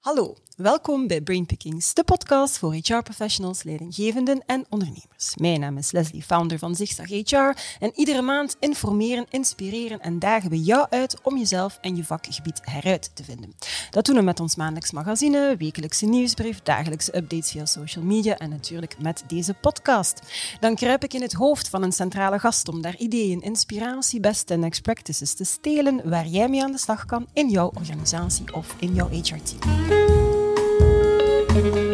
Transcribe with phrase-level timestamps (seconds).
[0.00, 5.36] Hallo, welkom bij Brainpickings, de podcast voor HR-professionals, leidinggevenden en ondernemers.
[5.36, 10.50] Mijn naam is Leslie, founder van Zigzag HR en iedere maand informeren, inspireren en dagen
[10.50, 13.54] we jou uit om jezelf en je vakgebied heruit te vinden.
[13.90, 18.50] Dat doen we met ons maandelijks magazine, wekelijkse nieuwsbrief, dagelijkse updates via social media en
[18.50, 20.20] natuurlijk met deze podcast.
[20.60, 24.50] Dan kruip ik in het hoofd van een centrale gast om daar ideeën, inspiratie, best
[24.50, 28.54] en next practices te stelen waar jij mee aan de slag kan in jouw organisatie
[28.54, 29.89] of in jouw HR-team.
[29.90, 31.89] thank you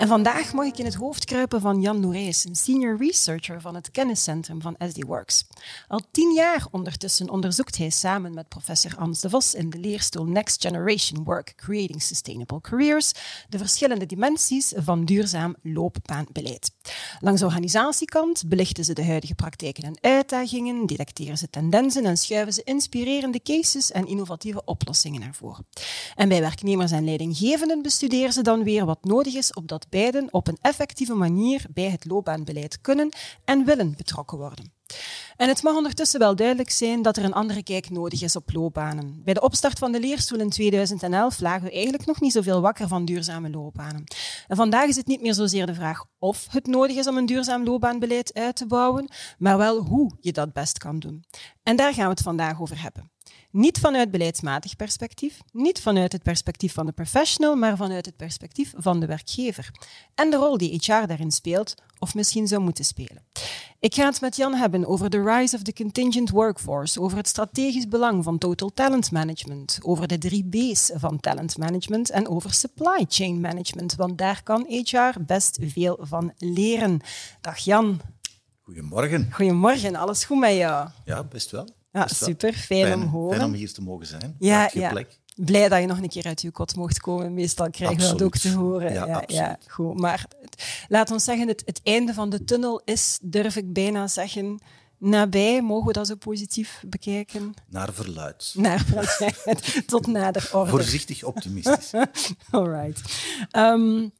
[0.00, 3.74] En vandaag mag ik in het hoofd kruipen van Jan Norees, een senior researcher van
[3.74, 5.44] het kenniscentrum van SD Works.
[5.88, 10.24] Al tien jaar ondertussen onderzoekt hij samen met professor Ans de Vos in de leerstoel
[10.24, 13.12] Next Generation Work Creating Sustainable Careers
[13.48, 16.70] de verschillende dimensies van duurzaam loopbaanbeleid.
[17.18, 22.52] Langs de organisatiekant belichten ze de huidige praktijken en uitdagingen, detecteren ze tendensen en schuiven
[22.52, 25.66] ze inspirerende cases en innovatieve oplossingen naar voren.
[26.14, 30.48] En bij werknemers en leidinggevenden bestuderen ze dan weer wat nodig is opdat beiden op
[30.48, 33.12] een effectieve manier bij het loopbaanbeleid kunnen
[33.44, 34.72] en willen betrokken worden.
[35.36, 38.52] En het mag ondertussen wel duidelijk zijn dat er een andere kijk nodig is op
[38.52, 39.20] loopbanen.
[39.24, 42.88] Bij de opstart van de leerstoel in 2011 lagen we eigenlijk nog niet zoveel wakker
[42.88, 44.04] van duurzame loopbanen.
[44.48, 47.26] En vandaag is het niet meer zozeer de vraag of het nodig is om een
[47.26, 51.24] duurzaam loopbaanbeleid uit te bouwen, maar wel hoe je dat best kan doen.
[51.62, 53.10] En daar gaan we het vandaag over hebben.
[53.52, 58.72] Niet vanuit beleidsmatig perspectief, niet vanuit het perspectief van de professional, maar vanuit het perspectief
[58.76, 59.70] van de werkgever.
[60.14, 63.22] En de rol die HR daarin speelt, of misschien zou moeten spelen.
[63.78, 67.28] Ik ga het met Jan hebben over de rise of the contingent workforce, over het
[67.28, 72.52] strategisch belang van total talent management, over de drie B's van talent management en over
[72.52, 77.00] supply chain management, want daar kan HR best veel van leren.
[77.40, 78.00] Dag Jan.
[78.62, 79.32] Goedemorgen.
[79.32, 80.88] Goedemorgen, alles goed met jou?
[81.04, 81.78] Ja, best wel.
[81.92, 82.52] Ja, super.
[82.52, 83.36] Fijn, om horen.
[83.36, 84.36] Fijn om hier te mogen zijn.
[84.38, 84.90] Ja, ja.
[84.90, 85.18] Plek.
[85.34, 87.34] Blij dat je nog een keer uit je kot mocht komen.
[87.34, 88.92] Meestal krijgen we dat ook te horen.
[88.92, 90.00] Ja, ja, ja, goed.
[90.00, 90.26] Maar
[90.88, 94.60] laat ons zeggen, het, het einde van de tunnel is, durf ik bijna zeggen,
[94.98, 95.62] nabij.
[95.62, 97.54] Mogen we dat zo positief bekijken?
[97.68, 98.52] Naar verluid.
[98.56, 99.82] Naar verluid.
[99.86, 100.70] Tot nader orde.
[100.70, 101.92] Voorzichtig optimistisch.
[102.50, 103.00] All right.
[103.56, 104.12] Um,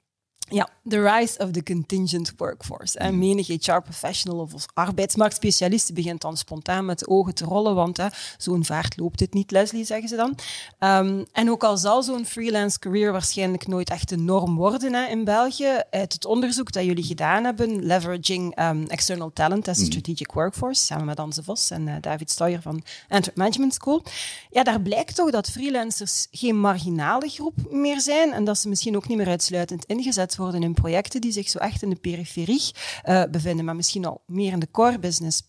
[0.51, 2.99] ja, the rise of the contingent workforce.
[2.99, 7.99] En menig HR-professional of arbeidsmarktspecialist begint dan spontaan met de ogen te rollen, want
[8.39, 10.39] zo'n vaart loopt het niet, Leslie, zeggen ze dan.
[10.79, 15.07] Um, en ook al zal zo'n freelance career waarschijnlijk nooit echt de norm worden hè,
[15.07, 19.81] in België, uit het onderzoek dat jullie gedaan hebben, Leveraging um, External Talent as a
[19.81, 19.91] mhm.
[19.91, 24.03] Strategic Workforce, samen met Anse Vos en uh, David Stoyer van Antwerp Management School,
[24.51, 28.97] ja, daar blijkt toch dat freelancers geen marginale groep meer zijn en dat ze misschien
[28.97, 32.71] ook niet meer uitsluitend ingezet worden in projecten die zich zo echt in de periferie
[33.09, 35.43] uh, bevinden, maar misschien al meer in de core business.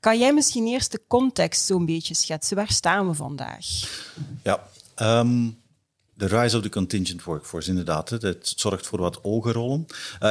[0.00, 2.56] Kan jij misschien eerst de context zo'n beetje schetsen?
[2.56, 3.66] Waar staan we vandaag?
[4.42, 5.60] Ja, um,
[6.14, 8.08] de rise of the contingent workforce, inderdaad.
[8.08, 9.86] Het zorgt voor wat ogenrollen.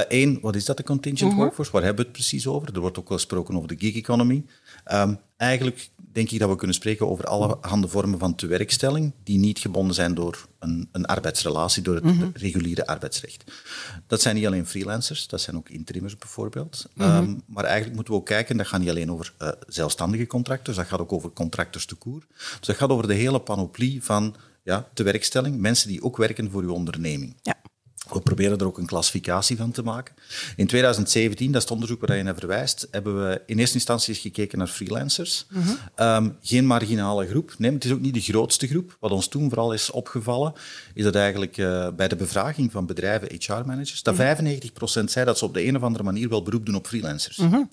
[0.08, 1.40] Eén, uh, wat is dat, de contingent mhm.
[1.40, 1.72] workforce?
[1.72, 2.74] Waar hebben we het precies over?
[2.74, 4.46] Er wordt ook wel gesproken over de gig economy.
[4.92, 9.38] Um, eigenlijk denk ik dat we kunnen spreken over alle handen vormen van tewerkstelling die
[9.38, 12.30] niet gebonden zijn door een, een arbeidsrelatie, door het mhm.
[12.34, 13.44] reguliere arbeidsrecht.
[14.08, 16.86] Dat zijn niet alleen freelancers, dat zijn ook interimmers bijvoorbeeld.
[16.94, 17.10] Mhm.
[17.10, 20.78] Ehm, maar eigenlijk moeten we ook kijken, dat gaat niet alleen over uh, zelfstandige contractors,
[20.78, 22.26] dat gaat ook over contractors te koer.
[22.38, 26.62] Dus dat gaat over de hele panoplie van ja, tewerkstelling, mensen die ook werken voor
[26.62, 27.36] uw onderneming.
[27.42, 27.56] Ja.
[28.10, 30.16] We proberen er ook een klassificatie van te maken.
[30.56, 34.14] In 2017, dat is het onderzoek waar je naar verwijst, hebben we in eerste instantie
[34.14, 35.46] eens gekeken naar freelancers.
[35.50, 35.70] Mhm.
[35.96, 37.54] Ehm, geen marginale groep.
[37.58, 38.98] Nee, het is ook niet de grootste groep.
[39.00, 40.54] Wat ons toen vooral is opgevallen,
[40.94, 45.46] is dat eigenlijk uh, bij de bevraging van bedrijven, HR-managers, dat 95% zei dat ze
[45.46, 47.38] op de een of andere manier wel beroep doen op freelancers.
[47.38, 47.64] Mhm.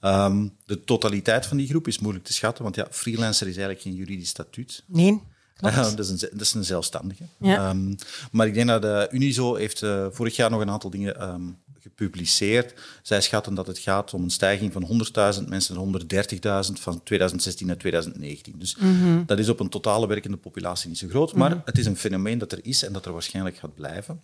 [0.00, 3.82] Ehm, de totaliteit van die groep is moeilijk te schatten, want ja, freelancer is eigenlijk
[3.82, 4.82] geen juridisch statuut.
[4.86, 5.20] Nee.
[5.60, 7.24] Dat, is een, dat is een zelfstandige.
[7.40, 7.94] Ehm,
[8.30, 11.58] maar ik denk dat de Unizo heeft uh, vorig jaar nog een aantal dingen um,
[11.78, 12.74] gepubliceerd.
[13.02, 15.02] Zij schatten dat het gaat om een stijging van
[15.40, 18.54] 100.000 mensen naar 130.000 van 2016 naar 2019.
[18.58, 21.60] Dus mm dat is op een totale werkende populatie niet zo groot, maar mhm.
[21.64, 24.20] het is een fenomeen dat er is en dat er waarschijnlijk gaat blijven.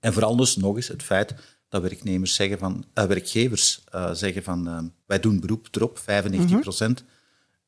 [0.00, 1.34] En vooral dus nog eens het feit
[1.68, 6.60] dat werknemers zeggen van, uh, werkgevers uh, zeggen van uh, wij doen beroep erop, 95
[6.60, 7.04] procent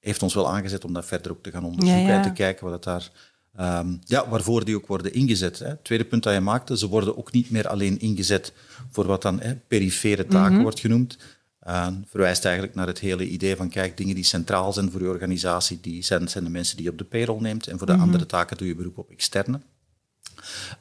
[0.04, 2.72] heeft ons wel aangezet om dat verder ook te gaan onderzoeken en te kijken wat
[2.72, 3.10] het daar,
[3.80, 5.58] um, ja, waarvoor die ook worden ingezet.
[5.58, 5.76] Hè.
[5.76, 8.52] tweede punt dat je maakte, ze worden ook niet meer alleen ingezet
[8.90, 10.62] voor wat dan hè, perifere taken mhm.
[10.62, 11.18] wordt genoemd.
[11.66, 15.08] Uh, verwijst eigenlijk naar het hele idee van, kijk, dingen die centraal zijn voor je
[15.08, 17.92] organisatie, die zijn, zijn de mensen die je op de payroll neemt en voor de
[17.92, 18.02] mhm.
[18.02, 19.60] andere taken doe je beroep op externe.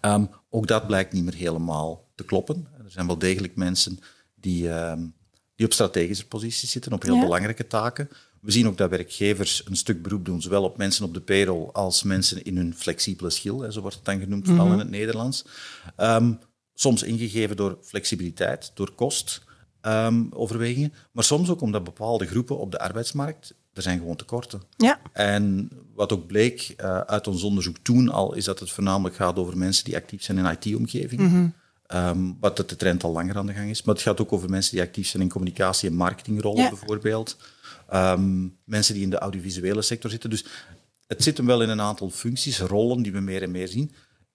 [0.01, 2.67] Um, ook dat blijkt niet meer helemaal te kloppen.
[2.77, 3.99] Er zijn wel degelijk mensen
[4.35, 5.13] die, um,
[5.55, 8.09] die op strategische posities zitten, op heel belangrijke taken,
[8.43, 11.69] We zien ook dat werkgevers een stuk beroep doen, zowel op mensen op de payroll
[11.71, 14.89] als mensen in hun flexibele schil, hè, zo wordt het dan genoemd, vooral in het
[14.89, 15.45] Nederlands.
[15.95, 16.33] Ehm,
[16.73, 22.79] soms ingegeven door flexibiliteit, door kostoverwegingen, um, maar soms ook omdat bepaalde groepen op de
[22.79, 24.61] arbeidsmarkt, er zijn gewoon tekorten.
[24.77, 24.99] Ja.
[25.13, 29.37] En wat ook bleek uh, uit ons onderzoek toen al, is dat het voornamelijk gaat
[29.37, 31.21] over mensen die actief zijn in IT-omgeving.
[31.21, 31.53] Mm
[31.93, 33.83] Um, wat de trend al langer aan de gang is.
[33.83, 36.69] Maar het gaat ook over mensen die actief zijn in communicatie- en marketingrollen, ja.
[36.69, 37.37] bijvoorbeeld.
[37.93, 40.29] Um, mensen die in de audiovisuele sector zitten.
[40.29, 40.45] Dus
[41.07, 43.91] het zit hem wel in een aantal functies, rollen die we meer en meer zien.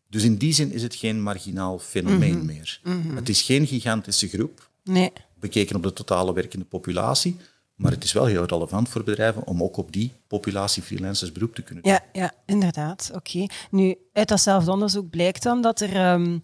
[0.09, 2.47] Dus in die zin is het geen marginaal fenomeen mm -hmm.
[2.47, 2.81] meer.
[2.85, 3.17] Mm -hmm.
[3.17, 5.13] Het is geen gigantische groep, nee.
[5.41, 7.37] bekeken op de totale werkende populatie.
[7.75, 11.55] Maar het is wel heel relevant voor bedrijven om ook op die populatie freelancers beroep
[11.55, 11.93] te kunnen doen.
[11.93, 13.11] Ja, ja inderdaad.
[13.15, 13.37] Oké.
[13.37, 13.49] Okay.
[13.71, 16.13] Nu, uit datzelfde onderzoek blijkt dan dat er...
[16.13, 16.43] Um,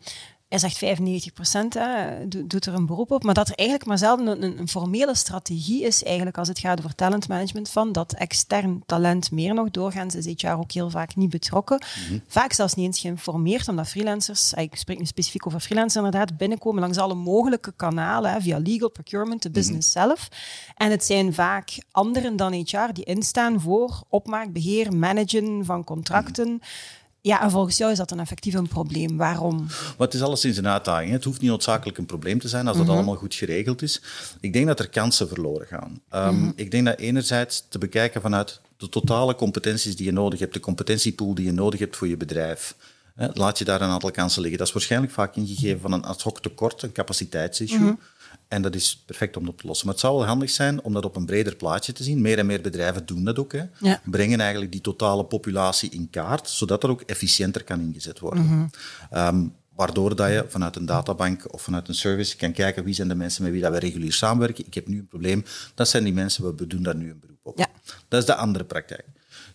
[0.55, 1.79] hij zegt 95 procent
[2.51, 5.83] doet er een beroep op, maar dat er eigenlijk maar zelden een, een, formele strategie
[5.83, 10.25] is eigenlijk als het gaat over talentmanagement van dat extern talent meer nog doorgaans is
[10.25, 11.83] dit jaar ook heel vaak niet betrokken.
[11.83, 12.23] Mm -hmm.
[12.27, 16.81] Vaak zelfs niet eens geïnformeerd, omdat freelancers, ik spreek nu specifiek over freelancers inderdaad, binnenkomen
[16.81, 20.11] langs alle mogelijke kanalen, hè, via legal, procurement, de business mm -hmm.
[20.11, 20.29] zelf.
[20.77, 26.47] En het zijn vaak anderen dan HR die instaan voor opmaak, beheer, managen van contracten.
[26.47, 27.04] Mm -hmm.
[27.25, 29.17] Ja, en volgens jou is dat een effectief een probleem.
[29.17, 29.57] Waarom?
[29.67, 31.13] Maar het is alleszins een uitdaging.
[31.13, 32.99] Het hoeft niet noodzakelijk een probleem te zijn als dat mm -hmm.
[33.01, 34.03] allemaal goed geregeld is.
[34.41, 36.01] Ik denk dat er kansen verloren gaan.
[36.15, 36.53] Um, mm -hmm.
[36.57, 40.61] Ik denk dat enerzijds te bekijken vanuit de totale competenties die je nodig hebt, de
[40.61, 42.77] competentiepool die je nodig hebt voor je bedrijf.
[43.17, 44.59] Laat je daar een aantal kansen liggen.
[44.59, 47.79] Dat is waarschijnlijk vaak ingegeven van een ad hoc tekort, een capaciteitsissue.
[47.79, 47.99] Mm -hmm.
[48.55, 49.87] En dat is perfect om op te lossen.
[49.87, 52.21] Maar het zou wel handig zijn om dat op een breder plaatje te zien.
[52.21, 53.53] Meer en meer bedrijven doen dat ook.
[53.53, 53.63] Hè.
[53.81, 54.01] Ja.
[54.05, 58.45] Brengen eigenlijk die totale populatie in kaart, zodat er ook efficiënter kan ingezet worden.
[58.45, 58.67] Mhm.
[59.27, 63.09] Um, waardoor dat je vanuit een databank of vanuit een service kan kijken wie zijn
[63.09, 64.67] de mensen met wie dat we regulier samenwerken.
[64.67, 67.39] Ik heb nu een probleem, dat zijn die mensen, we doen daar nu een beroep
[67.43, 67.59] op.
[67.59, 67.67] Ja.
[68.09, 69.05] Dat is de andere praktijk.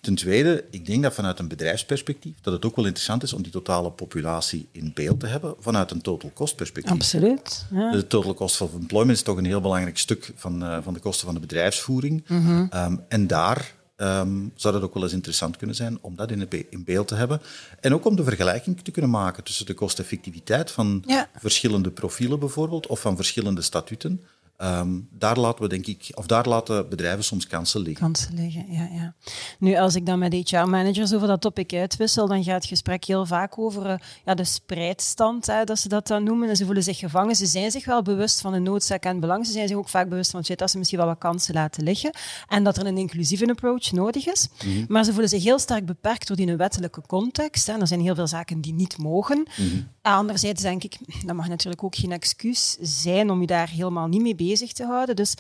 [0.02, 3.42] Ten tweede, ik denk dat vanuit een bedrijfsperspectief dat het ook wel interessant is om
[3.42, 6.94] die totale populatie in beeld te hebben vanuit een total cost perspectief.
[6.94, 7.66] Absoluut.
[7.72, 7.92] Ja.
[7.92, 11.00] De total cost of employment is toch een heel belangrijk stuk van, uh, van de
[11.00, 12.24] kosten van de bedrijfsvoering.
[12.28, 12.70] Mm -hmm.
[12.74, 16.46] um, en daar um, zou het ook wel eens interessant kunnen zijn om dat in,
[16.50, 17.42] be in, beeld te hebben.
[17.80, 21.30] En ook om de vergelijking te kunnen maken tussen de kosteffectiviteit van ja.
[21.36, 24.24] verschillende profielen bijvoorbeeld, of van verschillende statuten.
[24.64, 28.06] Um, daar laten we denk ik, of daar laten bedrijven soms kansen liggen.
[28.06, 29.14] Kansen liggen, ja, ja.
[29.60, 33.26] Nu, als ik dan met HR-managers over dat topic uitwissel, dan gaat het gesprek heel
[33.26, 33.94] vaak over uh,
[34.26, 36.50] ja, de spreidstand, hè, dat ze dat dan noemen.
[36.50, 37.36] En ze voelen zich gevangen.
[37.36, 39.46] Ze zijn zich wel bewust van de noodzaak en belang.
[39.46, 41.54] Ze zijn zich ook vaak bewust van het feit dat ze misschien wel wat kansen
[41.54, 42.12] laten liggen.
[42.48, 44.48] En dat er een inclusieve approach nodig is.
[44.58, 44.70] Mhm.
[44.70, 44.86] Mm -hmm.
[44.88, 47.68] Maar ze voelen zich heel sterk beperkt door die wettelijke context.
[47.68, 47.80] Hè.
[47.80, 49.38] Er zijn heel veel zaken die niet mogen.
[49.38, 49.88] Mm -hmm.
[50.02, 54.22] Anderzijds denk ik, dat mag natuurlijk ook geen excuus zijn om je daar helemaal niet
[54.22, 55.16] mee bezig te houden.
[55.16, 55.36] Dus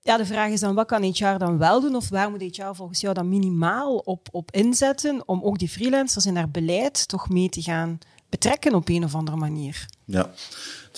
[0.00, 1.94] ja, de vraag is dan, wat kan HR dan wel doen?
[1.94, 6.26] Of waar moet HR volgens jou dan minimaal op, op inzetten om ook die freelancers
[6.26, 7.98] in haar beleid toch mee te gaan
[8.28, 9.86] betrekken op een of andere manier?
[10.04, 10.30] Ja,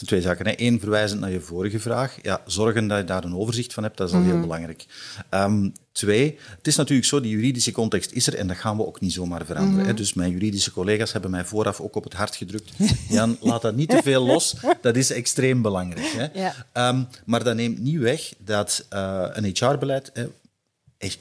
[0.01, 0.47] zijn twee zaken.
[0.47, 0.53] Hè.
[0.57, 2.17] Eén, verwijzend naar je vorige vraag.
[2.23, 4.35] Ja, zorgen dat je daar een overzicht van hebt, dat is al mm -hmm.
[4.35, 4.87] heel belangrijk.
[5.31, 8.87] Um, twee, het is natuurlijk zo, die juridische context is er en dat gaan we
[8.87, 9.75] ook niet zomaar veranderen.
[9.75, 9.89] Mm -hmm.
[9.89, 9.95] hè.
[9.95, 12.71] Dus mijn juridische collega's hebben mij vooraf ook op het hart gedrukt.
[13.09, 16.13] Jan, laat dat niet te veel los, dat is extreem belangrijk.
[16.17, 16.41] Hè.
[16.41, 16.89] Ja.
[16.89, 20.13] Um, maar dat neemt niet weg dat uh, een HR-beleid...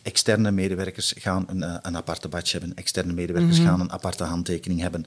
[0.01, 3.71] externe medewerkers gaan een, een aparte badge hebben, externe medewerkers mm -hmm.
[3.71, 5.05] gaan een aparte handtekening hebben.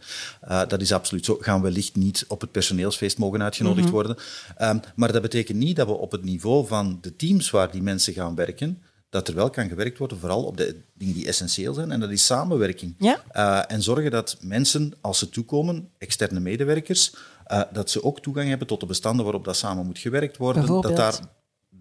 [0.48, 1.36] Uh, dat is absoluut zo.
[1.40, 4.04] Gaan wellicht niet op het personeelsfeest mogen uitgenodigd mm -hmm.
[4.04, 4.16] worden.
[4.60, 7.82] Um, maar dat betekent niet dat we op het niveau van de teams waar die
[7.82, 11.74] mensen gaan werken, dat er wel kan gewerkt worden, vooral op de dingen die essentieel
[11.74, 11.90] zijn.
[11.90, 12.94] En dat is samenwerking.
[12.98, 13.22] Ja.
[13.32, 17.14] Uh, en zorgen dat mensen, als ze toekomen, externe medewerkers,
[17.52, 20.66] uh, dat ze ook toegang hebben tot de bestanden waarop dat samen moet gewerkt worden.
[20.66, 21.20] Dat daar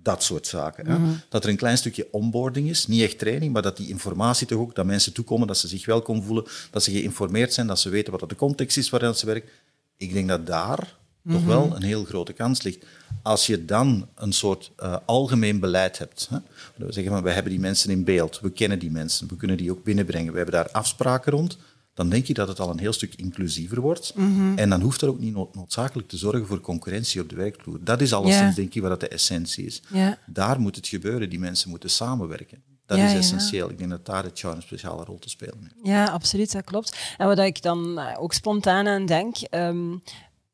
[0.03, 0.85] dat soort zaken.
[0.85, 0.97] Mhm.
[0.97, 1.21] Mm -hmm.
[1.29, 4.59] Dat er een klein stukje onboarding is, niet echt training, maar dat die informatie toch
[4.59, 7.89] ook, dat mensen toekomen, dat ze zich welkom voelen, dat ze geïnformeerd zijn, dat ze
[7.89, 9.49] weten wat de context is waarin ze werken.
[9.97, 11.41] Ik denk dat daar mm -hmm.
[11.41, 12.85] toch wel een heel grote kans ligt.
[13.21, 16.37] Als je dan een soort uh, algemeen beleid hebt, hè,
[16.75, 19.57] we zeggen van, we hebben die mensen in beeld, we kennen die mensen, we kunnen
[19.57, 21.57] die ook binnenbrengen, we hebben daar afspraken rond,
[21.93, 24.13] dan denk je dat het al een heel stuk inclusiever wordt.
[24.15, 24.57] Mm -hmm.
[24.57, 27.83] En dan hoeft er ook niet nood noodzakelijk te zorgen voor concurrentie op de werkvloer.
[27.83, 28.55] Dat is alleszins, yeah.
[28.55, 29.81] denk ik, wat de essentie is.
[29.89, 30.13] Yeah.
[30.25, 31.29] Daar moet het gebeuren.
[31.29, 32.63] Die mensen moeten samenwerken.
[32.85, 33.65] Dat ja, is essentieel.
[33.65, 33.71] Ja.
[33.71, 35.75] Ik denk dat daar het HR een speciale rol te spelen heeft.
[35.83, 37.15] Ja, absoluut, dat klopt.
[37.17, 40.01] En wat ik dan eh, ook spontaan aan denk, um,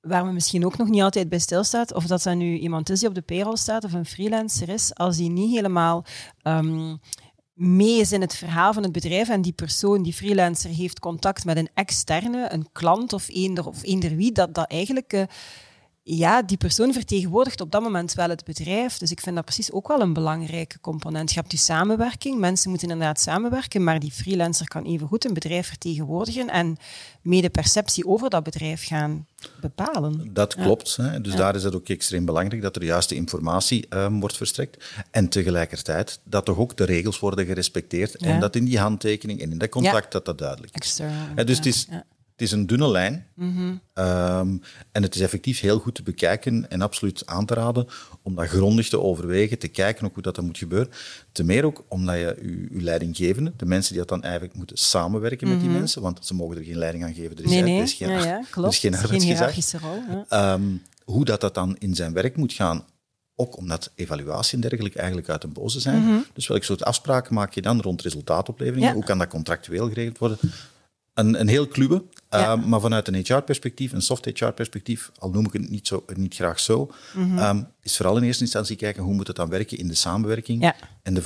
[0.01, 2.99] waar me misschien ook nog niet altijd bij stilstaat, of dat dat nu iemand is
[2.99, 6.05] die op de payroll staat of een freelancer is, als die niet helemaal
[6.43, 6.99] um,
[7.57, 11.45] mee is in het verhaal van het bedrijf en die persoon, die freelancer, heeft contact
[11.45, 15.25] met een externe, een klant of eender, of eender wie, dat dat eigenlijk...
[16.09, 18.97] Ja, die persoon vertegenwoordigt op dat moment wel het bedrijf.
[18.97, 21.29] Dus ik vind dat precies ook wel een belangrijke component.
[21.29, 25.67] Je hebt die samenwerking, mensen moeten inderdaad samenwerken, maar die freelancer kan evengoed een bedrijf
[25.67, 26.77] vertegenwoordigen en
[27.21, 29.25] mede perceptie over dat bedrijf gaan
[29.61, 30.33] bepalen.
[30.33, 30.95] Dat klopt.
[30.95, 31.21] Hè.
[31.21, 34.85] Dus daar is het ook extreem belangrijk dat er juiste informatie um, wordt verstrekt.
[35.11, 39.51] En tegelijkertijd dat toch ook de regels worden gerespecteerd en dat in die handtekening en
[39.51, 40.81] in dat contract dat dat duidelijk is.
[40.81, 41.87] External, dus het is
[42.37, 43.27] het is een dunne lijn.
[43.33, 43.81] Mm
[44.91, 47.87] en het is effectief heel goed te bekijken en absoluut aan te raden
[48.21, 50.89] om dat grondig te overwegen, te kijken ook hoe dat, dat moet gebeuren.
[51.31, 55.47] Ten meer ook omdat je je, leidinggevende, de mensen die dat dan eigenlijk moeten samenwerken
[55.47, 55.77] met die mhm.
[55.77, 57.37] mensen, want ze mogen er geen leiding aan geven.
[57.37, 57.77] Er is, nee, nee.
[57.77, 58.83] Er is geen, ja, ja, klopt.
[58.83, 60.25] Er is geen hiërarchische rol.
[60.29, 60.53] Ja.
[60.53, 62.85] Um, hoe dat, dat dan in zijn werk moet gaan,
[63.35, 65.99] ook omdat evaluatie en dergelijke eigenlijk uit de boze zijn.
[65.99, 66.25] Mm -hmm.
[66.33, 68.93] Dus welke soort afspraken maak je dan rond resultaatopleveringen?
[68.93, 70.37] Hoe kan dat contractueel geregeld worden?
[71.13, 71.67] Een, een heel
[72.29, 76.35] uh, maar vanuit een HR-perspectief, een soft HR-perspectief, al noem ik het niet, zo, niet
[76.35, 79.77] graag zo, mm um, is vooral in eerste instantie kijken hoe moet het dan werken
[79.77, 80.75] in de samenwerking ja.
[81.03, 81.21] en de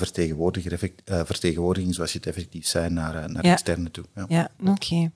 [0.70, 3.52] effect, uh, vertegenwoordiging zoals je het effectief zijn naar, uh, naar ja.
[3.52, 4.06] externe toe.
[4.16, 4.72] Ja, ja oké.
[4.72, 5.12] Okay.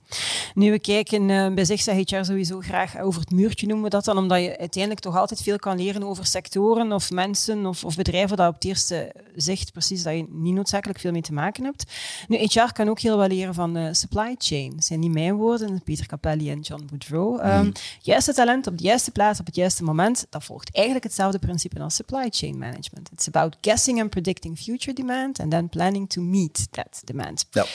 [0.53, 3.89] Nu we kijken, uh, bij zich zeg HR sowieso graag over het muurtje noemen we
[3.89, 7.83] dat dan, omdat je uiteindelijk toch altijd veel kan leren over sectoren of mensen of,
[7.83, 11.33] of bedrijven dat op het eerste zicht precies dat je niet noodzakelijk veel mee te
[11.33, 11.91] maken hebt.
[12.27, 14.71] Nu, HR kan ook heel wel leren van supply chain.
[14.75, 17.58] Dat zijn niet mijn woorden, Peter Capelli en John Boudreau.
[17.60, 21.39] Um, juiste talent op de juiste plaats op het juiste moment, dat volgt eigenlijk hetzelfde
[21.39, 23.10] principe als supply chain management.
[23.12, 27.46] It's about guessing and predicting future demand and then planning to meet that demand.
[27.51, 27.65] Ja.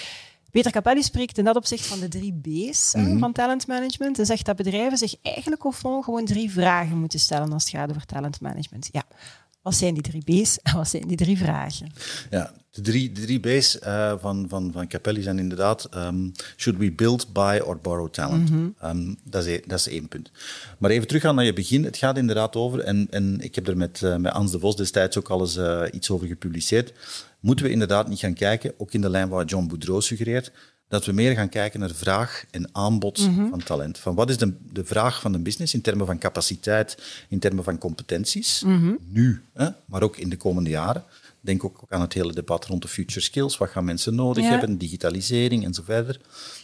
[0.50, 3.18] Peter Capelli spreekt in dat opzicht van de drie B's mm -hmm.
[3.18, 7.62] van talentmanagement en zegt dat bedrijven zich eigenlijk of gewoon drie vragen moeten stellen als
[7.62, 8.88] het gaat over talentmanagement.
[8.92, 9.04] Ja,
[9.62, 11.92] wat zijn die drie B's en wat zijn die drie vragen?
[12.30, 16.78] Ja, de drie, de drie B's uh, van, van, van Capelli zijn inderdaad: um, should
[16.78, 18.50] we build, buy or borrow talent?
[18.50, 18.90] Mm -hmm.
[18.90, 20.30] um, dat, is, e-, dat is één punt.
[20.78, 21.84] Maar even terug gaan naar je begin.
[21.84, 24.76] Het gaat inderdaad over, en, en ik heb er met, uh, met Ans de Vos
[24.76, 26.92] destijds ook al eens uh, iets over gepubliceerd.
[27.40, 30.52] Moeten we inderdaad niet gaan kijken, ook in de lijn waar John Boudreau suggereert,
[30.90, 33.50] dat we meer gaan kijken naar de vraag en aanbod mm -hmm.
[33.50, 33.98] van talent.
[33.98, 37.64] Van wat is de, de vraag van de business in termen van capaciteit, in termen
[37.64, 38.98] van competenties, mm -hmm.
[39.08, 41.04] nu, hè, maar ook in de komende jaren.
[41.40, 43.58] Denk ook aan het hele debat rond de future skills.
[43.58, 44.50] Wat gaan mensen nodig ja.
[44.50, 46.20] hebben, digitalisering en zo verder.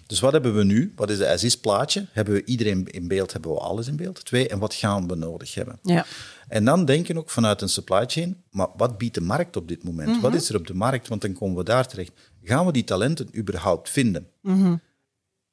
[0.07, 0.93] Dus wat hebben we nu?
[0.97, 2.07] Wat is de as-is-plaatje?
[2.13, 3.33] Hebben we iedereen in beeld?
[3.33, 4.25] Hebben we alles in beeld?
[4.25, 5.79] Twee, en wat gaan we nodig hebben?
[5.83, 6.07] Ja.
[6.49, 9.85] En dan denken ook vanuit een supply chain, maar wat biedt de markt op dit
[9.85, 10.07] moment?
[10.07, 10.23] Mm -hmm.
[10.23, 11.09] Wat is er op de markt?
[11.09, 12.13] Want dan komen we daar terecht.
[12.43, 14.29] Gaan we die talenten überhaupt vinden?
[14.43, 14.81] Mm -hmm.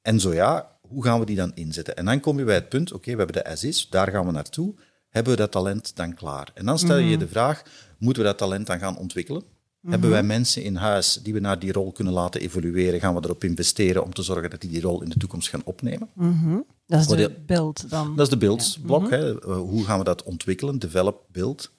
[0.02, 1.96] En zo ja, hoe gaan we die dan inzetten?
[1.96, 4.32] En dan kom je bij het punt, oké, we hebben de as-is, daar gaan we
[4.32, 4.76] naartoe.
[5.10, 6.52] Hebben we dat talent dan klaar?
[6.54, 7.64] En dan stel je je de vraag,
[7.98, 9.44] moeten we dat talent dan gaan ontwikkelen?
[9.88, 13.00] Hebben wij mensen in huis die we naar die rol kunnen laten evolueren?
[13.00, 15.62] Gaan we erop investeren om te zorgen dat die die rol in de toekomst gaan
[15.64, 16.10] opnemen?
[16.14, 16.66] Mm -hmm.
[16.88, 18.16] Dat is de beeld dan.
[18.16, 19.10] Dat is de beeldblok.
[19.10, 19.18] Ja.
[19.18, 19.54] Mm -hmm.
[19.54, 20.80] Hoe gaan we dat ontwikkelen?
[20.80, 21.72] Develop, build.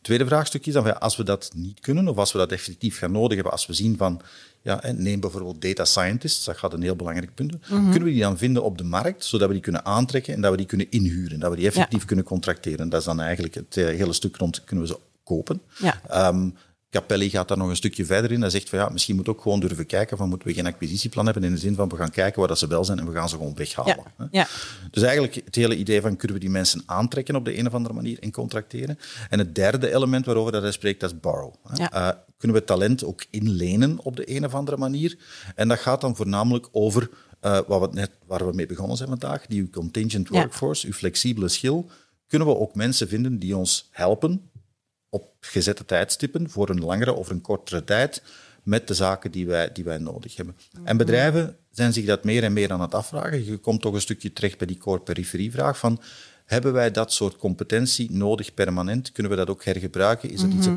[0.00, 3.12] Tweede vraagstuk is dan, als we dat niet kunnen, of als we dat effectief gaan
[3.12, 4.20] nodig hebben, als we zien van,
[4.62, 7.52] ja, neem bijvoorbeeld data scientists, dat gaat een heel belangrijk punt.
[7.52, 7.90] Mm -hmm.
[7.90, 10.50] Kunnen we die dan vinden op de markt, zodat we die kunnen aantrekken en dat
[10.50, 12.06] we die kunnen inhuren, dat we die effectief ja.
[12.06, 12.88] kunnen contracteren.
[12.88, 15.60] Dat is dan eigenlijk het hele stuk rond, kunnen we ze kopen.
[15.78, 16.28] Ja.
[16.28, 16.54] Um,
[16.94, 18.40] Capelli gaat daar nog een stukje verder in.
[18.40, 21.24] Hij zegt van ja, misschien moet ook gewoon durven kijken van moeten we geen acquisitieplan
[21.24, 23.14] hebben in de zin van we gaan kijken waar dat ze wel zijn en we
[23.14, 23.96] gaan ze gewoon weghalen.
[24.18, 24.28] Ja.
[24.30, 24.46] ja.
[24.90, 27.74] Dus eigenlijk het hele idee van kunnen we die mensen aantrekken op de een of
[27.74, 28.98] andere manier en contracteren.
[29.30, 31.54] En het derde element waarover dat hij spreekt, dat is borrow.
[31.74, 31.94] Ja.
[31.94, 35.18] Uh, kunnen we talent ook inlenen op de een of andere manier?
[35.54, 37.10] En dat gaat dan voornamelijk over
[37.42, 41.48] uh, wat we net, waar we mee begonnen zijn vandaag, die contingent workforce, uw flexibele
[41.48, 41.90] schil.
[42.26, 44.50] Kunnen we ook mensen vinden die ons helpen
[45.14, 48.22] op gezette tijdstippen voor een langere of een kortere tijd
[48.62, 50.56] met de zaken die wij, die wij nodig hebben.
[50.84, 53.44] En bedrijven zijn zich dat meer en meer aan het afvragen.
[53.44, 56.00] Je komt toch een stukje terecht bij die core-periferievraag van
[56.44, 59.12] hebben wij dat soort competentie nodig permanent?
[59.12, 60.30] Kunnen we dat ook hergebruiken?
[60.30, 60.68] Is het iets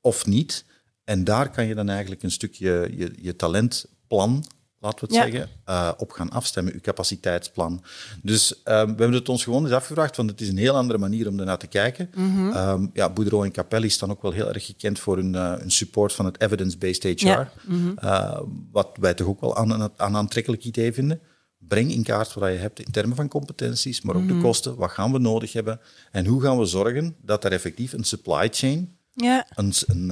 [0.00, 0.64] of niet?
[1.04, 4.44] En daar kan je dan eigenlijk een stukje je, je talentplan
[4.84, 7.82] laten we het zeggen, uh, op gaan afstemmen, uw capaciteitsplan.
[8.22, 10.98] Dus um, we hebben het ons gewoon eens afgevraagd, want het is een heel andere
[10.98, 12.10] manier om ernaar te kijken.
[12.14, 12.56] Mm -hmm.
[12.56, 15.70] um, ja, Boudreau en Capelli staan ook wel heel erg gekend voor hun, uh, hun
[15.70, 17.52] support van het evidence-based HR, ja.
[17.64, 17.98] mm -hmm.
[18.04, 18.38] uh,
[18.72, 21.20] wat wij toch ook wel aan een aan aantrekkelijk idee vinden.
[21.58, 24.36] Breng in kaart wat je hebt in termen van competenties, maar ook mm -hmm.
[24.36, 24.50] de Mhm.
[24.50, 24.76] kosten.
[24.76, 25.80] Wat gaan we nodig hebben?
[26.10, 29.46] En hoe gaan we zorgen dat er effectief een supply chain, ja.
[29.54, 30.10] een, een,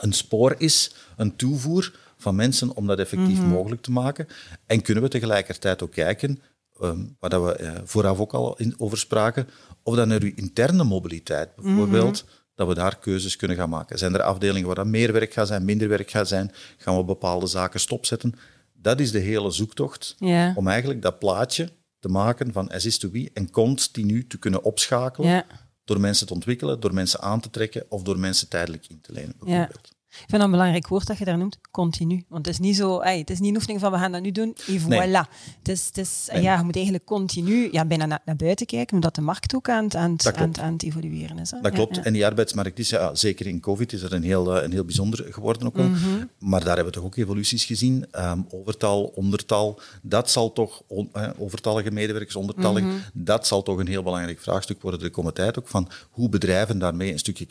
[0.00, 3.48] een spoor is, een toevoer van mensen om dat effectief Mhm.
[3.48, 4.26] mogelijk te maken.
[4.66, 6.40] En kunnen we tegelijkertijd ook kijken,
[6.82, 9.48] um, waar dat we uh, vooraf ook al in, over spraken,
[9.82, 12.32] of dan naar uw interne mobiliteit bijvoorbeeld, Mhm.
[12.54, 13.98] dat we daar keuzes kunnen gaan maken.
[13.98, 16.52] Zijn er afdelingen waar dat meer werk gaat zijn, minder werk gaat zijn?
[16.76, 18.34] Gaan we bepaalde zaken stopzetten?
[18.72, 20.16] Dat is de hele zoektocht
[20.54, 24.62] om eigenlijk dat plaatje te maken van as is to be en continu te kunnen
[24.64, 25.44] opschakelen
[25.84, 29.12] door mensen te ontwikkelen, door mensen aan te trekken of door mensen tijdelijk in te
[29.12, 29.88] lenen, bijvoorbeeld.
[30.10, 32.24] Ik vind dat een belangrijk woord dat je daar noemt, continu.
[32.28, 34.32] Want het is niet zo, het is niet een oefening van we gaan dat nu
[34.32, 35.08] doen, en Nee.
[35.08, 35.28] voilà.
[35.58, 36.42] Het is, het is, Nee.
[36.42, 39.68] ja, je moet eigenlijk continu ja, bijna naar, naar buiten kijken, omdat de markt ook
[39.68, 40.56] aan het, aan het, Dat aan klopt.
[40.56, 41.50] het, aan het evolueren is.
[41.50, 41.60] Hè?
[41.60, 41.96] Dat klopt.
[41.96, 42.04] ja.
[42.04, 44.84] En die arbeidsmarkt is, ja, zeker in COVID, is er een heel, eh, een heel
[44.84, 45.88] bijzonder geworden ook wel.
[45.88, 46.24] Mhm.
[46.38, 48.06] Maar daar hebben we toch ook evoluties gezien.
[48.10, 52.96] Ehm, overtal, ondertal, dat zal toch, on, eh, overtallige medewerkers, ondertallige, Mhm.
[53.12, 56.78] dat zal toch een heel belangrijk vraagstuk worden de komende tijd ook, van hoe bedrijven
[56.78, 57.46] daarmee een stukje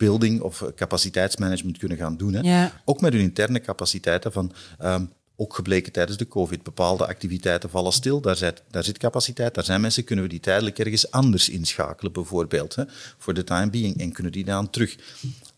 [0.00, 2.32] capaciteitsbuilding of eh, capaciteitsmanagement kunnen gaan doen.
[2.32, 2.40] Hè.
[2.40, 2.82] Ja.
[2.84, 4.52] Ook met hun interne capaciteiten van...
[4.78, 5.04] ehm,
[5.36, 9.64] ook gebleken tijdens de COVID, bepaalde activiteiten vallen stil, daar zit, daar zit capaciteit, daar
[9.64, 12.76] zijn mensen, kunnen we die tijdelijk ergens anders inschakelen, bijvoorbeeld,
[13.18, 14.96] voor de time being, en kunnen die dan terug.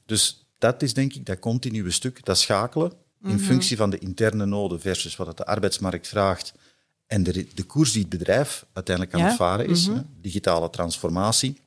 [0.07, 2.93] Dus dat is denk ik dat continue stuk, dat schakelen,
[3.25, 6.53] in functie van de interne noden versus wat het de arbeidsmarkt vraagt,
[7.07, 10.71] en de, de koers die het bedrijf uiteindelijk aan Ja, het varen is, hè, digitale
[10.71, 11.62] transformatie,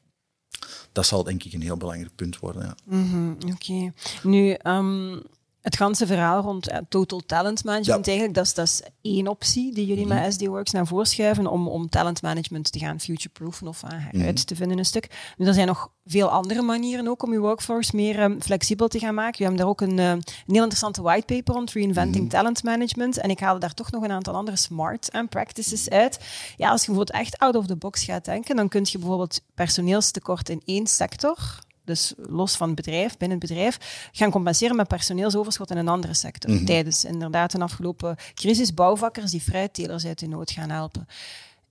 [0.91, 2.61] dat zal denk ik een heel belangrijk punt worden.
[2.63, 2.75] Ja.
[2.97, 3.91] Mhm, Oké.
[4.23, 5.19] Nu, ehm,
[5.65, 8.11] het ganse verhaal rond total talent management, Ja.
[8.11, 11.47] Eigenlijk, dat is, dat is één optie die jullie met SD Works naar voren schuiven
[11.47, 14.25] om, om talent management te gaan future-proofen of aan Mhm.
[14.25, 15.33] uit te vinden een stuk.
[15.37, 18.99] Nu, er zijn nog veel andere manieren ook om je workforce meer ehm, flexibel te
[18.99, 19.37] gaan maken.
[19.37, 22.33] We hebben daar ook een, eh, een heel interessante whitepaper rond, Reinventing Mhm.
[22.33, 23.17] Talent Management.
[23.17, 26.19] En ik haalde daar toch nog een aantal andere smart eh, practices uit.
[26.57, 29.41] Ja, als je bijvoorbeeld echt out of the box gaat denken, dan kun je bijvoorbeeld
[29.55, 34.87] personeelstekort in één sector dus los van het bedrijf, binnen het bedrijf, gaan compenseren met
[34.87, 36.63] personeelsoverschot in een andere sector.
[36.65, 41.07] Tijdens inderdaad een afgelopen crisis, bouwvakkers die fruittelers uit de nood gaan helpen.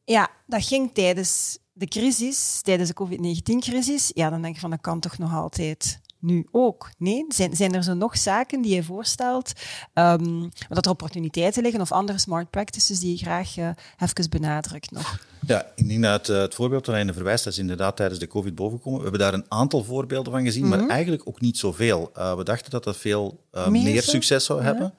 [0.04, 4.10] Ja, dat ging tijdens de crisis, tijdens de COVID-19-crisis.
[4.14, 6.90] Ja, dan denk je van, dat kan toch nog altijd nu ook?
[6.98, 7.24] Nee?
[7.28, 9.52] Zijn, zijn er zo nog zaken die je voorstelt,
[9.92, 14.90] ehm, dat er opportuniteiten liggen of andere smart practices die je graag eh, even benadrukt
[14.90, 15.18] nog?
[15.46, 18.26] Ja, ik denk dat eh, het voorbeeld waar je verwijst, dat is inderdaad tijdens de
[18.26, 18.98] COVID bovenkomen.
[18.98, 22.10] We hebben daar een aantal voorbeelden van gezien, maar eigenlijk ook niet zoveel.
[22.14, 24.94] Eh, we dachten dat dat veel Meer succes zou hebben.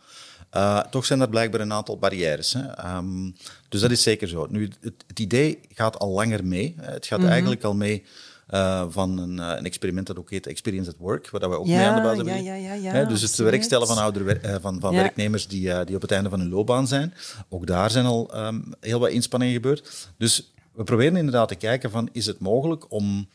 [0.50, 2.54] Eh, toch zijn er blijkbaar een aantal barrières.
[2.54, 2.62] Hè.
[2.62, 3.32] Ehm,
[3.70, 4.48] dus dat is zeker zo.
[4.50, 6.76] Nu, het, het idee gaat al langer mee.
[6.82, 8.04] Het gaat eigenlijk al mee
[8.48, 11.68] eh, van een, eh, een experiment dat ook heet Experience at Work, waar we ook
[11.68, 12.44] mee aan de basis hebben.
[12.44, 15.96] ja, ja, ja, Hè, dus het werkstellen van, ouder, eh, van, van werknemers die, die
[15.96, 17.14] op het einde van hun loopbaan zijn.
[17.50, 20.12] Ook daar zijn al ehm, heel wat inspanningen gebeurd.
[20.18, 23.30] Dus we proberen inderdaad te kijken van, is het mogelijk om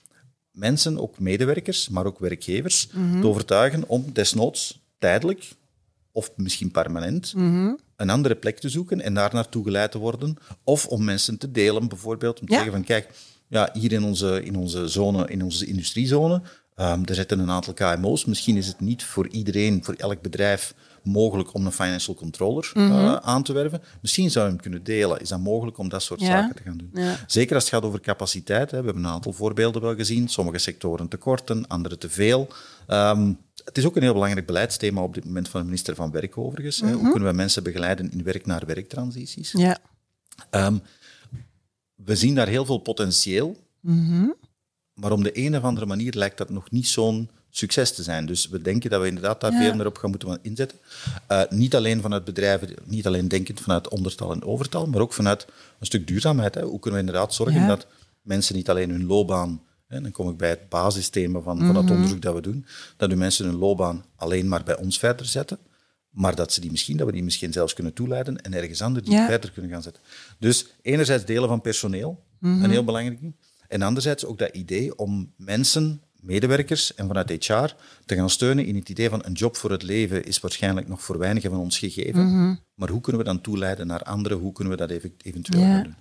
[0.51, 3.21] mensen, ook medewerkers, maar ook werkgevers, Mhm.
[3.21, 5.49] te overtuigen om desnoods tijdelijk
[6.13, 7.73] of misschien permanent Mhm.
[7.97, 10.37] een andere plek te zoeken en daar naartoe geleid te worden.
[10.65, 13.09] Of om mensen te delen, bijvoorbeeld, om te zeggen van kijk,
[13.51, 16.43] ja, hier in onze, in onze zone, in onze industriezone,
[16.75, 18.25] ehm er zitten een aantal KMO's.
[18.25, 22.91] Misschien is het niet voor iedereen, voor elk bedrijf, mogelijk om een financial controller Mhm.
[22.93, 23.83] eh, aan te werven.
[24.03, 25.21] Misschien zou je hem kunnen delen.
[25.21, 26.27] Is dat mogelijk om dat soort Ja.
[26.27, 26.91] zaken te gaan doen?
[27.05, 27.17] Ja.
[27.27, 28.71] Zeker als het gaat over capaciteit.
[28.71, 28.79] Hè.
[28.79, 30.29] We hebben een aantal voorbeelden wel gezien.
[30.29, 32.49] Sommige sectoren tekorten, andere te veel.
[32.87, 33.33] Ehm,
[33.65, 36.39] het is ook een heel belangrijk beleidsthema op dit moment van de minister van Werk
[36.39, 36.81] overigens.
[36.81, 36.93] hè.
[36.93, 39.53] Hoe kunnen we mensen begeleiden in werk-naar-werktransities?
[39.53, 39.79] Ja.
[40.51, 40.77] Ehm,
[42.05, 43.57] we zien daar heel veel potentieel,
[44.95, 48.27] maar om de een of andere manier lijkt dat nog niet zo'n succes te zijn.
[48.27, 49.59] Dus we denken dat we inderdaad daar Ja.
[49.61, 50.79] veel meer op gaan moeten inzetten.
[51.27, 55.47] Eh, niet alleen vanuit bedrijven, niet alleen denkend vanuit ondertal en overtal, maar ook vanuit
[55.81, 56.55] een stuk duurzaamheid.
[56.55, 56.63] Hè.
[56.63, 57.67] Hoe kunnen we inderdaad zorgen Ja.
[57.67, 57.87] dat
[58.23, 61.91] mensen niet alleen hun loopbaan, hè, dan kom ik bij het basisthema van, van het
[61.91, 65.59] onderzoek dat we doen, dat de mensen hun loopbaan alleen maar bij ons verder zetten,
[66.11, 69.05] maar dat, ze die misschien, dat we die misschien zelfs kunnen toeleiden en ergens anders
[69.05, 69.27] die Ja.
[69.27, 70.03] verder kunnen gaan zetten.
[70.41, 73.35] Dus enerzijds delen van personeel, een heel belangrijk ding.
[73.69, 77.65] En anderzijds ook dat idee om mensen, medewerkers en vanuit HR
[78.05, 81.03] te gaan steunen in het idee van een job voor het leven is waarschijnlijk nog
[81.03, 82.61] voor weinigen van ons gegeven.
[82.75, 84.39] Maar hoe kunnen we dan toeleiden naar anderen?
[84.39, 85.95] Hoe kunnen we dat even- eventueel doen?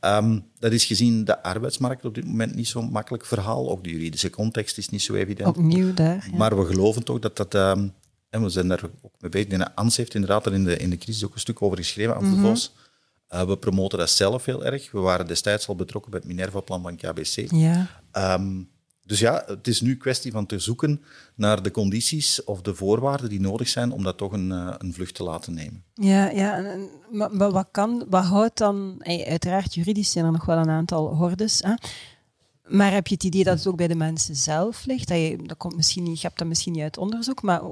[0.00, 3.70] Ehm, dat is gezien de arbeidsmarkt op dit moment niet zo'n makkelijk verhaal.
[3.70, 5.48] Ook de juridische context is niet zo evident.
[5.56, 6.28] Opnieuw daar.
[6.30, 6.36] Ja.
[6.36, 7.54] Maar we geloven toch dat dat...
[7.54, 7.88] ehm,
[8.30, 9.48] en we zijn daar ook mee bezig.
[9.48, 12.16] Dat Ans heeft inderdaad er in de, in de crisis ook een stuk over geschreven,
[12.16, 12.74] Ans de Vos.
[13.28, 14.90] Eh, we promoten dat zelf heel erg.
[14.90, 17.50] We waren destijds al betrokken bij het Minerva-plan van KBC.
[17.50, 17.86] ja.
[18.12, 18.62] Ehm,
[19.06, 21.02] dus ja, het is nu kwestie van te zoeken
[21.34, 24.92] naar de condities of de voorwaarden die nodig zijn om dat toch een, eh, een
[24.94, 25.84] vlucht te laten nemen.
[25.94, 29.02] Ja, ja en, maar, maar wat, kan, wat houdt dan...
[29.04, 31.62] Uiteraard, juridisch zijn er nog wel een aantal hordes.
[31.62, 31.74] Hè?
[32.66, 35.08] Maar heb je het idee dat het ook bij de mensen zelf ligt?
[35.08, 37.62] Dat je, dat komt misschien je hebt dat misschien niet uit onderzoek, maar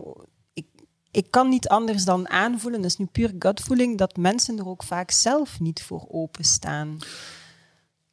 [1.16, 4.82] ik, kan niet anders dan aanvoelen, dat is nu puur gutvoeling, dat mensen er ook
[4.82, 6.98] vaak zelf niet voor openstaan.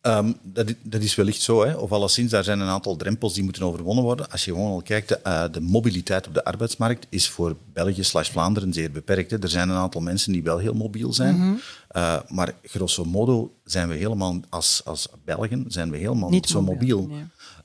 [0.01, 1.73] Um, dat, dat, is wellicht zo, hè.
[1.73, 4.31] of alleszins, daar zijn een aantal drempels die moeten overwonnen worden.
[4.31, 8.03] Als je gewoon al kijkt, de, uh, de mobiliteit op de arbeidsmarkt is voor België
[8.03, 9.31] slash Vlaanderen zeer beperkt.
[9.31, 9.41] Hè.
[9.41, 11.59] Er zijn een aantal mensen die wel heel mobiel zijn, mm -hmm.
[11.95, 16.49] uh, maar grosso modo zijn we helemaal, als, als Belgen, zijn we helemaal niet, niet
[16.49, 17.01] zo mobiel.
[17.01, 17.17] mobiel.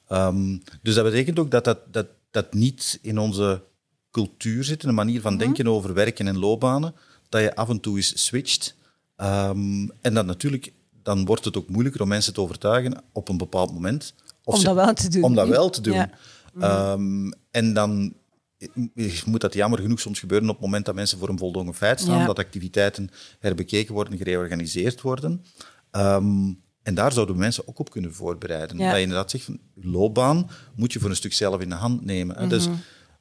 [0.08, 0.20] Nee.
[0.20, 3.62] Um, dus dat betekent ook dat dat, dat dat niet in onze
[4.16, 6.94] cultuur zit, een manier van denken over werken en loopbanen,
[7.28, 8.74] dat je af en toe eens switcht.
[9.16, 13.36] Um, en dat natuurlijk, dan wordt het ook moeilijker om mensen te overtuigen op een
[13.36, 14.14] bepaald moment.
[14.44, 15.22] Of om dat wel te doen.
[15.22, 15.94] Om dat wel te doen.
[15.94, 16.92] Ja.
[16.92, 18.14] Um, en dan
[19.24, 22.00] moet dat jammer genoeg soms gebeuren op het moment dat mensen voor een voldongen feit
[22.00, 22.26] staan, ja.
[22.26, 25.44] dat activiteiten herbekeken worden, gereorganiseerd worden.
[25.90, 28.78] Um, en daar zouden mensen ook op kunnen voorbereiden.
[28.78, 28.86] Ja.
[28.86, 32.04] Dat je inderdaad zegt, van, loopbaan moet je voor een stuk zelf in de hand
[32.04, 32.34] nemen.
[32.34, 32.50] Mm -hmm.
[32.50, 32.68] Dus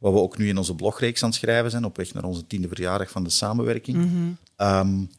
[0.06, 2.48] wat we ook nu in onze blogreeks aan het schrijven zijn, op weg naar onze
[2.48, 3.98] tiende verjaardag van de samenwerking.
[3.98, 4.68] Mm -hmm.
[4.68, 5.10] um,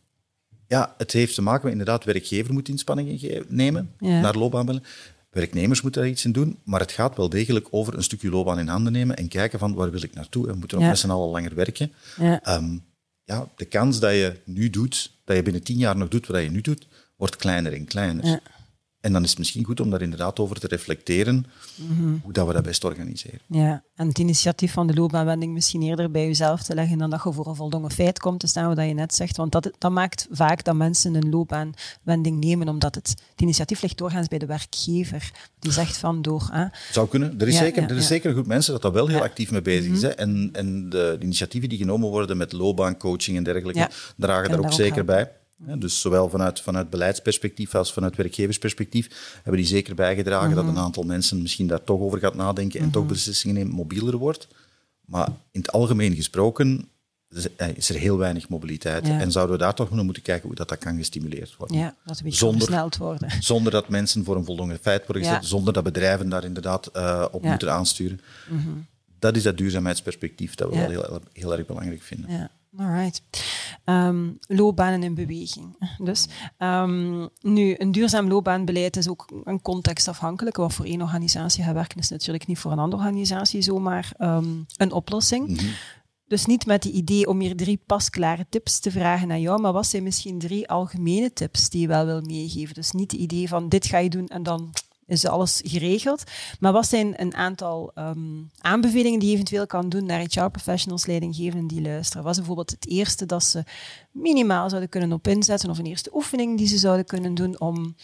[0.67, 4.21] ja, het heeft te maken met inderdaad, werkgever moet inspanningen nemen ja.
[4.21, 4.83] naar loopbaanbellen.
[5.31, 8.59] Werknemers moeten daar iets in doen, maar het gaat wel degelijk over een stukje loopbaan
[8.59, 10.91] in handen nemen en kijken van waar wil ik naartoe en moeten we ja.
[10.91, 11.93] met z'n allen langer werken.
[12.17, 12.57] Ja.
[12.57, 12.85] Um,
[13.25, 16.43] ja, de kans dat je nu doet, dat je binnen tien jaar nog doet wat
[16.43, 18.41] je nu doet, wordt kleiner en kleiner.
[19.01, 22.21] En dan is het misschien goed om daar inderdaad over te reflecteren, mm-hmm.
[22.23, 23.41] hoe dat we dat best organiseren.
[23.47, 27.23] Ja, en het initiatief van de loopbaanwending misschien eerder bij jezelf te leggen dan dat
[27.25, 29.37] je voor een voldongen feit komt te staan, wat je net zegt.
[29.37, 33.99] Want dat, dat maakt vaak dat mensen een loopbaanwending nemen, omdat het, het initiatief ligt
[33.99, 35.31] doorgaans bij de werkgever.
[35.59, 36.49] Die zegt van door...
[36.53, 36.67] Hè.
[36.93, 37.41] Zou kunnen.
[37.41, 38.09] Er is, ja, zeker, ja, er is ja.
[38.09, 40.03] zeker een groep mensen dat daar wel heel actief mee bezig is.
[40.03, 40.09] Hè.
[40.09, 44.65] En, en de, de, initiatieven die genomen worden met loopbaancoaching en dergelijke, dragen daar ook,
[44.65, 45.31] ook zeker bij.
[45.67, 50.79] Ja, dus zowel vanuit, vanuit beleidsperspectief als vanuit werkgeversperspectief hebben die zeker bijgedragen dat een
[50.79, 54.49] aantal mensen misschien daar toch over gaat nadenken en toch beslissingen neemt, mobieler wordt.
[55.05, 56.89] Maar in het algemeen gesproken
[57.75, 59.07] is er heel weinig mobiliteit.
[59.07, 59.21] Ja.
[59.21, 61.79] En zouden we daar toch moeten kijken hoe dat, dat kan gestimuleerd worden.
[61.79, 63.31] Ja, dat zonder, versneld worden.
[63.43, 65.49] Zonder dat mensen voor een voldongen feit worden gezet, ja.
[65.49, 68.21] zonder dat bedrijven daar inderdaad uh, op moeten aansturen.
[68.49, 68.87] Mm-hmm.
[69.19, 72.51] Dat is dat duurzaamheidsperspectief dat we wel heel, heel erg belangrijk vinden.
[72.79, 73.23] Alright.
[73.85, 75.77] Um, loopbanen in beweging.
[75.99, 76.27] Dus
[76.59, 80.57] um, nu, een duurzaam loopbaanbeleid is ook een contextafhankelijk.
[80.57, 84.67] Wat voor één organisatie gaat werken, is natuurlijk niet voor een andere organisatie zomaar um,
[84.77, 85.49] een oplossing.
[85.49, 85.71] Mm-hmm.
[86.29, 89.73] Dus niet met het idee om hier drie pasklare tips te vragen aan jou, maar
[89.73, 92.75] wat zijn misschien drie algemene tips die je wel wil meegeven?
[92.75, 94.73] Dus niet het idee van dit ga je doen en dan
[95.07, 96.23] is alles geregeld.
[96.61, 101.67] Maar wat zijn een aantal um, aanbevelingen die je eventueel kan doen naar HR-professionals, leidinggevenden
[101.67, 102.23] die luisteren?
[102.23, 103.65] Wat is bijvoorbeeld het eerste dat ze
[104.11, 107.97] minimaal zouden kunnen op inzetten of een eerste oefening die ze zouden kunnen doen om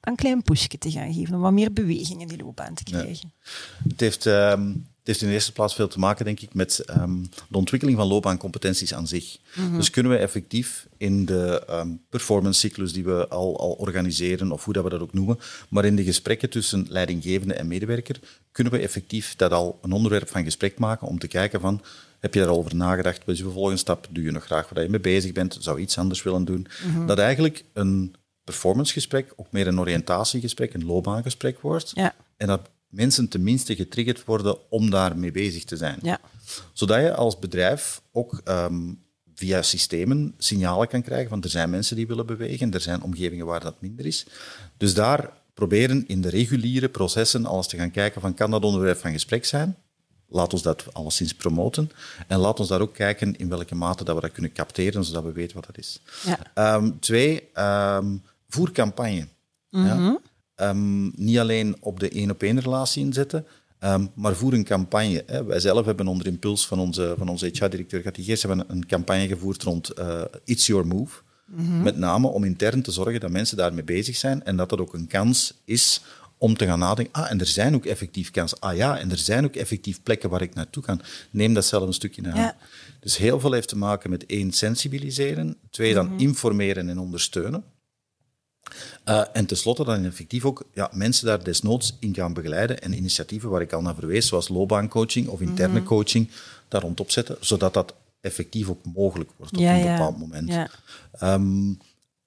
[0.00, 3.32] een klein pushje te gaan geven, om wat meer beweging in die loopbaan te krijgen?
[3.42, 3.88] Ja.
[3.88, 4.24] Het heeft...
[4.26, 7.56] Um het heeft in de eerste plaats veel te maken, denk ik, met um, de
[7.56, 9.38] ontwikkeling van loopbaancompetenties aan zich.
[9.54, 9.76] Mm-hmm.
[9.76, 14.72] Dus kunnen we effectief in de um, performancecyclus die we al, al organiseren, of hoe
[14.72, 15.38] dat we dat ook noemen,
[15.68, 18.20] maar in de gesprekken tussen leidinggevende en medewerker,
[18.52, 21.82] kunnen we effectief dat al een onderwerp van gesprek maken om te kijken van,
[22.20, 23.24] heb je daarover nagedacht?
[23.24, 24.08] Wat is je volgende stap?
[24.10, 25.56] Doe je nog graag waar je mee bezig bent?
[25.60, 26.66] Zou je iets anders willen doen?
[26.86, 27.06] Mm-hmm.
[27.06, 28.14] Dat eigenlijk een
[28.44, 31.90] performancegesprek ook meer een oriëntatiegesprek, een loopbaangesprek wordt.
[31.94, 32.14] Ja.
[32.36, 35.98] En dat mensen tenminste getriggerd worden om daarmee bezig te zijn.
[36.02, 36.20] Ja.
[36.72, 41.96] Zodat je als bedrijf ook um, via systemen signalen kan krijgen van er zijn mensen
[41.96, 44.26] die willen bewegen, er zijn omgevingen waar dat minder is.
[44.76, 48.98] Dus daar proberen in de reguliere processen alles te gaan kijken van kan dat onderwerp
[48.98, 49.76] van gesprek zijn?
[50.28, 51.90] Laat ons dat alleszins promoten.
[52.26, 55.22] En laat ons daar ook kijken in welke mate dat we dat kunnen capteren, zodat
[55.22, 56.00] we weten wat dat is.
[56.24, 56.74] Ja.
[56.74, 59.28] Um, twee, um, voer campagne.
[59.70, 60.18] Ja?
[60.56, 63.46] Um, niet alleen op de één-op-één relatie inzetten,
[63.80, 65.22] um, maar voer een campagne.
[65.26, 65.44] Hè.
[65.44, 69.26] Wij zelf hebben onder impuls van onze, van onze HR-directeur Gatti Geers hebben een campagne
[69.26, 71.20] gevoerd rond uh, It's Your Move.
[71.46, 71.82] Mm-hmm.
[71.82, 74.94] Met name om intern te zorgen dat mensen daarmee bezig zijn en dat dat ook
[74.94, 76.02] een kans is
[76.38, 77.12] om te gaan nadenken.
[77.12, 78.58] Ah, en er zijn ook effectief kansen.
[78.60, 81.00] Ah ja, en er zijn ook effectief plekken waar ik naartoe kan.
[81.30, 82.36] Neem dat zelf een stukje naar.
[82.36, 82.56] Ja.
[83.00, 85.56] Dus heel veel heeft te maken met één, sensibiliseren.
[85.70, 86.20] Twee, dan mm-hmm.
[86.20, 87.64] informeren en ondersteunen.
[89.04, 93.50] Uh, en tenslotte dan effectief ook ja, mensen daar desnoods in gaan begeleiden en initiatieven
[93.50, 95.86] waar ik al naar verwees, zoals loopbaancoaching of interne mm-hmm.
[95.86, 96.30] coaching,
[96.68, 100.20] daar rond opzetten, zodat dat effectief ook mogelijk wordt op ja, een bepaald ja.
[100.20, 100.48] moment.
[100.48, 100.68] Ja.
[101.34, 101.78] Um,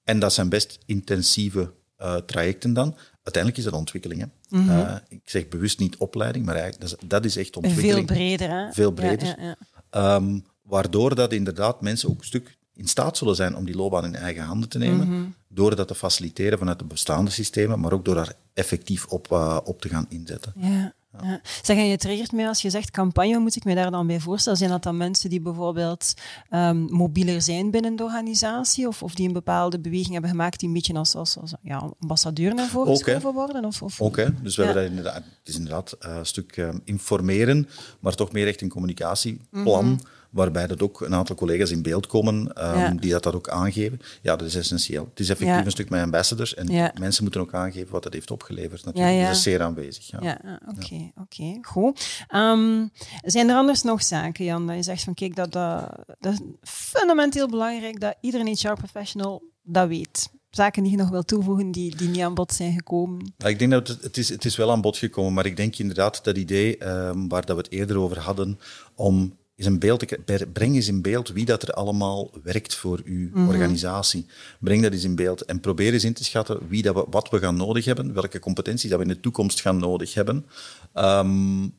[0.04, 2.96] en dat zijn best intensieve uh, trajecten dan.
[3.22, 4.20] Uiteindelijk is dat ontwikkeling.
[4.20, 4.26] Hè.
[4.58, 4.78] Mm-hmm.
[4.78, 8.08] uh, ik zeg bewust niet opleiding, maar eigenlijk, dat, is, dat is echt ontwikkeling.
[8.08, 8.50] Veel breder.
[8.50, 8.72] Hè?
[8.72, 9.56] Veel breder.
[9.90, 14.04] Um, waardoor dat inderdaad mensen ook een stuk in staat zullen zijn om die loopbaan
[14.04, 15.34] in eigen handen te nemen, mm-hmm.
[15.48, 19.58] door dat te faciliteren vanuit de bestaande systemen, maar ook door daar effectief op, uh,
[19.64, 20.52] op te gaan inzetten.
[20.56, 20.94] Ja.
[21.22, 21.40] Ja.
[21.62, 24.20] Zeg, en je triggert mij als je zegt campagne, moet ik me daar dan bij
[24.20, 24.58] voorstellen?
[24.58, 26.14] Zijn dat dan mensen die bijvoorbeeld
[26.50, 30.68] um, mobieler zijn binnen de organisatie of, of die een bepaalde beweging hebben gemaakt die
[30.68, 33.64] een beetje als, als, als ja, ambassadeur naar voren geschoven worden?
[33.64, 34.42] Of, of, hè.
[34.42, 37.68] Dus we hebben dat inderdaad, het is inderdaad uh, een stuk uh, informeren,
[38.00, 39.84] maar toch meer echt een communicatieplan.
[39.84, 42.90] Mm -hmm waarbij dat ook een aantal collega's in beeld komen um, ja.
[42.90, 44.00] die dat, dat ook aangeven.
[44.22, 45.06] Ja, dat is essentieel.
[45.10, 45.64] Het is effectief ja.
[45.64, 46.92] een stuk met ambassadors en ja.
[46.98, 48.84] mensen moeten ook aangeven wat dat heeft opgeleverd.
[48.84, 49.20] Natuurlijk.
[49.26, 50.10] Dat is zeer aanwezig.
[50.20, 52.24] Ja, oké, oké, goed.
[52.34, 52.90] Um,
[53.22, 55.88] zijn er anders nog zaken, Jan, dat je zegt van kijk, dat, dat,
[56.18, 60.28] dat is fundamenteel belangrijk dat iedere HR-professional dat weet?
[60.50, 63.32] zaken die je nog wil toevoegen die, die niet aan bod zijn gekomen?
[63.36, 65.56] Ja, ik denk dat het, het, is, het is wel aan bod gekomen, maar ik
[65.56, 68.58] denk inderdaad dat idee um, waar dat we het eerder over hadden,
[68.94, 70.04] om is een beeld,
[70.52, 73.48] breng eens in beeld wie dat er allemaal werkt voor uw mm -hmm.
[73.48, 74.26] organisatie.
[74.60, 77.30] Breng dat eens in beeld en probeer eens in te schatten wie dat we, wat
[77.30, 80.46] we gaan nodig hebben, welke competenties dat we in de toekomst gaan nodig hebben.
[80.94, 81.78] Um,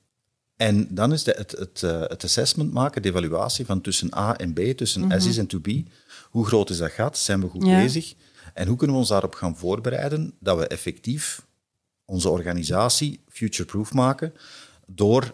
[0.55, 4.37] en dan is de, het, het, uh, het assessment maken, de evaluatie van tussen A
[4.37, 5.17] en B, tussen mm -hmm.
[5.17, 5.83] as is en to be.
[6.29, 7.17] Hoe groot is dat gat?
[7.17, 7.81] Zijn we goed ja.
[7.81, 8.13] bezig?
[8.53, 11.45] En hoe kunnen we ons daarop gaan voorbereiden dat we effectief
[12.05, 14.33] onze organisatie future-proof maken
[14.85, 15.33] door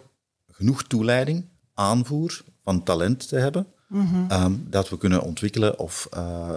[0.58, 1.44] genoeg toeleiding,
[1.78, 3.66] aanvoer van talent te hebben.
[3.88, 4.42] Mm -hmm.
[4.44, 6.50] um, dat we kunnen ontwikkelen of uh,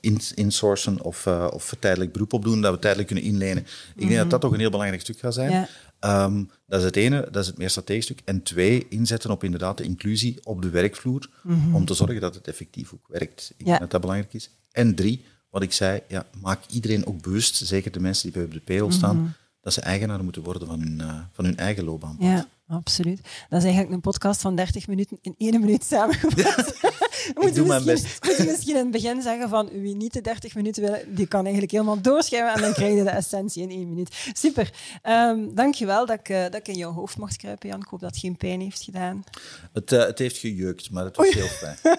[0.00, 3.62] in, insourcen of, uh, of tijdelijk beroep opdoen, dat we tijdelijk kunnen inlenen.
[3.62, 4.08] Ik mm -hmm.
[4.08, 5.50] denk dat dat toch een heel belangrijk stuk gaat zijn.
[5.50, 6.24] Ja.
[6.24, 8.20] Um, dat is het ene, dat is het meer strategisch stuk.
[8.24, 11.74] En twee, inzetten op inderdaad de inclusie op de werkvloer, mm -hmm.
[11.74, 13.52] om te zorgen dat het effectief ook werkt.
[13.56, 13.66] Ik ja.
[13.66, 14.50] denk dat dat belangrijk is.
[14.72, 18.42] En drie, wat ik zei, ja, maak iedereen ook bewust, zeker de mensen die bij
[18.44, 21.84] op de payroll staan, dat ze eigenaar moeten worden van hun, uh, van hun eigen
[21.84, 22.16] loopbaan.
[22.18, 22.48] Ja.
[22.68, 23.20] Absoluut.
[23.48, 26.74] Dat is eigenlijk een podcast van 30 minuten in één minuut samengevat.
[27.34, 28.24] ik doe mijn best.
[28.24, 31.26] Moet je misschien in het begin zeggen van wie niet de 30 minuten wil, die
[31.26, 34.30] kan eigenlijk helemaal doorschrijven en dan krijg je de essentie in één minuut.
[34.32, 34.72] Super.
[35.08, 37.80] Um, dankjewel dat ik, uh, dat ik in jouw hoofd mocht kruipen, Jan.
[37.80, 39.24] Ik hoop dat het geen pijn heeft gedaan.
[39.72, 41.76] Het, uh, het heeft gejeukt, maar het was heel fijn.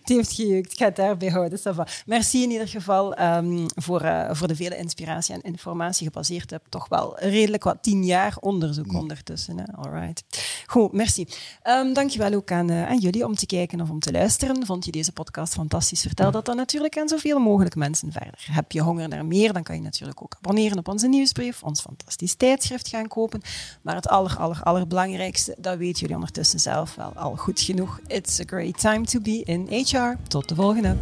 [0.00, 0.72] het heeft gejeukt.
[0.72, 1.58] Ik ga het daarbij houden.
[2.06, 6.62] Merci in ieder geval um, voor, uh, voor de vele inspiratie en informatie gebaseerd heb.
[6.68, 8.96] Toch wel redelijk wat tien jaar onderzoek mm.
[8.96, 9.58] ondertussen.
[9.58, 9.64] Hè?
[9.72, 10.24] All right.
[10.66, 11.26] Goed, merci.
[11.64, 14.65] Um, dankjewel ook aan, aan jullie om te kijken of om te luisteren.
[14.66, 16.00] Vond je deze podcast fantastisch?
[16.00, 18.46] Vertel dat dan natuurlijk aan zoveel mogelijk mensen verder.
[18.50, 21.80] Heb je honger naar meer, dan kan je natuurlijk ook abonneren op onze nieuwsbrief, ons
[21.80, 23.40] fantastisch tijdschrift gaan kopen.
[23.82, 28.00] Maar het aller, aller, allerbelangrijkste, dat weten jullie ondertussen zelf wel al goed genoeg.
[28.06, 30.28] It's a great time to be in HR.
[30.28, 30.96] Tot de volgende.